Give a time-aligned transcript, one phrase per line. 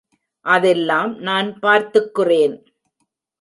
[0.45, 2.55] அதெல்லாம் நான் பார்த்துக்குறேன்.